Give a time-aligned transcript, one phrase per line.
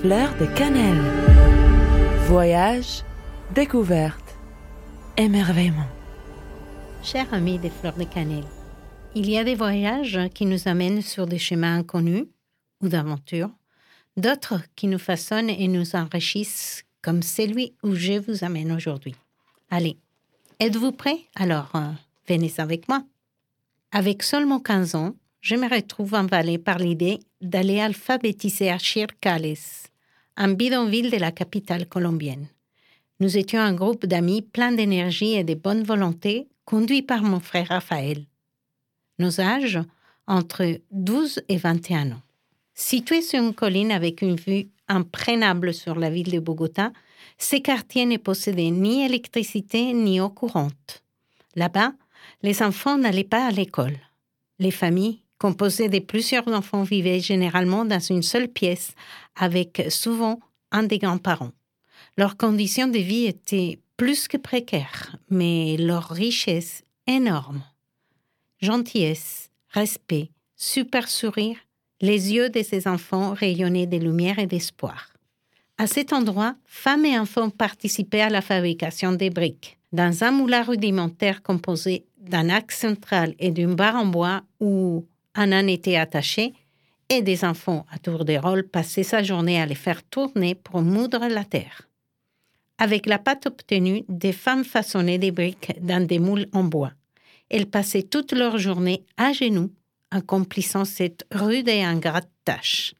[0.00, 0.98] Fleur de cannelle.
[2.26, 3.02] Voyage,
[3.54, 4.34] découverte,
[5.18, 5.90] émerveillement.
[7.02, 8.46] Chers amis des fleurs de cannelle,
[9.14, 12.24] il y a des voyages qui nous amènent sur des chemins inconnus
[12.80, 13.50] ou d'aventures,
[14.16, 19.14] d'autres qui nous façonnent et nous enrichissent comme celui où je vous amène aujourd'hui.
[19.68, 19.98] Allez,
[20.60, 21.26] êtes-vous prêts?
[21.34, 21.90] Alors, euh,
[22.26, 23.04] venez avec moi.
[23.92, 29.56] Avec seulement 15 ans, je me retrouve emballée par l'idée d'aller alphabétiser à Chircales,
[30.36, 32.48] un bidonville de la capitale colombienne.
[33.20, 37.68] Nous étions un groupe d'amis pleins d'énergie et de bonne volonté, conduits par mon frère
[37.68, 38.24] Raphaël.
[39.18, 39.80] Nos âges,
[40.26, 42.22] entre 12 et 21 ans.
[42.74, 46.92] Situé sur une colline avec une vue imprenable sur la ville de Bogota,
[47.36, 51.02] ces quartiers ne possédaient ni électricité ni eau courante.
[51.56, 51.92] Là-bas,
[52.42, 53.98] les enfants n'allaient pas à l'école.
[54.58, 58.92] Les familles, composées de plusieurs enfants, vivaient généralement dans une seule pièce,
[59.34, 60.38] avec souvent
[60.70, 61.52] un des grands-parents.
[62.16, 67.62] Leurs conditions de vie étaient plus que précaires, mais leur richesse énorme.
[68.60, 71.56] Gentillesse, respect, super sourire,
[72.02, 75.08] les yeux de ces enfants rayonnaient de lumière et d'espoir.
[75.78, 79.78] À cet endroit, femmes et enfants participaient à la fabrication des briques.
[79.92, 85.68] Dans un moulin rudimentaire composé d'un axe central et d'une barre en bois où âne
[85.68, 86.54] était attaché,
[87.08, 90.80] et des enfants à tour de rôle passaient sa journée à les faire tourner pour
[90.80, 91.88] moudre la terre.
[92.78, 96.92] Avec la pâte obtenue, des femmes façonnaient des briques dans des moules en bois.
[97.50, 99.70] Elles passaient toute leur journée à genoux,
[100.10, 102.94] accomplissant cette rude et ingrate tâche.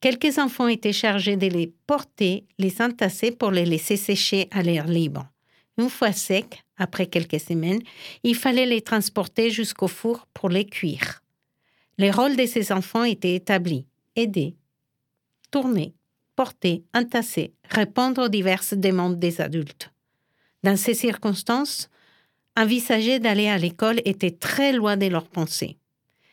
[0.00, 4.86] Quelques enfants étaient chargés de les porter, les entasser pour les laisser sécher à l'air
[4.86, 5.26] libre.
[5.78, 7.82] Une fois secs, après quelques semaines,
[8.22, 11.22] il fallait les transporter jusqu'au four pour les cuire.
[11.98, 14.54] Les rôles de ces enfants étaient établis aider,
[15.50, 15.94] tourner,
[16.36, 19.92] porter, entasser, répondre aux diverses demandes des adultes.
[20.62, 21.88] Dans ces circonstances,
[22.56, 25.76] envisager d'aller à l'école était très loin de leurs pensées.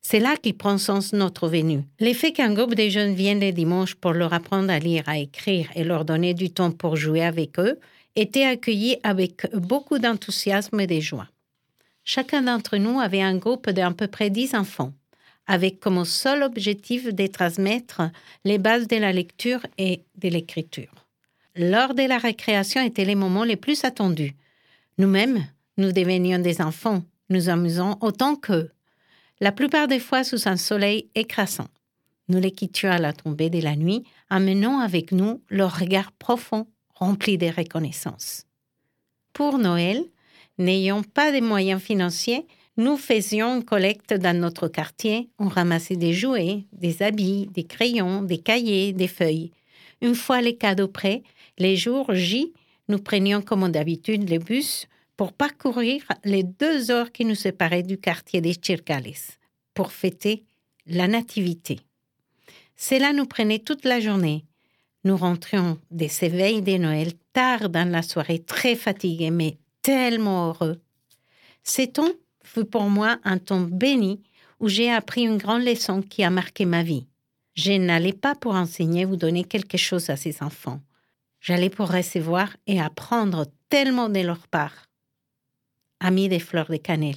[0.00, 1.82] C'est là qu'il prend sens notre venue.
[1.98, 5.68] L'effet qu'un groupe de jeunes viennent les dimanches pour leur apprendre à lire, à écrire
[5.74, 7.78] et leur donner du temps pour jouer avec eux
[8.14, 11.28] était accueilli avec beaucoup d'enthousiasme et de joie.
[12.04, 14.92] Chacun d'entre nous avait un groupe d'à peu près dix enfants,
[15.46, 18.02] avec comme seul objectif de transmettre
[18.44, 20.92] les bases de la lecture et de l'écriture.
[21.54, 24.34] L'heure de la récréation était les moments les plus attendus.
[24.98, 25.46] Nous-mêmes,
[25.76, 28.70] nous devenions des enfants, nous amusons autant qu'eux
[29.40, 31.68] la plupart des fois sous un soleil écrasant.
[32.28, 36.66] Nous les quittions à la tombée de la nuit, amenant avec nous leur regard profond,
[36.94, 38.46] rempli de reconnaissance.
[39.32, 40.02] Pour Noël,
[40.58, 42.46] n'ayant pas de moyens financiers,
[42.76, 45.30] nous faisions une collecte dans notre quartier.
[45.38, 49.50] On ramassait des jouets, des habits, des crayons, des cahiers, des feuilles.
[50.02, 51.22] Une fois les cadeaux prêts,
[51.58, 52.52] les jours J,
[52.88, 57.98] nous prenions comme d'habitude le bus pour parcourir les deux heures qui nous séparaient du
[57.98, 59.14] quartier des Chircales
[59.72, 60.44] pour fêter
[60.86, 61.80] la Nativité.
[62.76, 64.44] Cela nous prenait toute la journée.
[65.04, 70.80] Nous rentrions des éveils de Noël tard dans la soirée, très fatigués, mais tellement heureux.
[71.94, 72.12] Temps
[72.46, 74.22] fut pour moi un temps béni
[74.60, 77.06] où j'ai appris une grande leçon qui a marqué ma vie.
[77.54, 80.80] Je n'allais pas pour enseigner ou donner quelque chose à ces enfants.
[81.40, 84.86] J'allais pour recevoir et apprendre tellement de leur part
[86.00, 87.16] amis des fleurs de cannelle.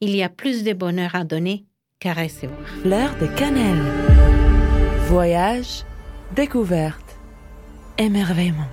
[0.00, 1.64] Il y a plus de bonheur à donner
[1.98, 2.66] qu'à recevoir.
[2.82, 3.82] Fleurs de cannelle.
[5.08, 5.84] Voyage,
[6.34, 7.18] découverte,
[7.98, 8.68] émerveillement.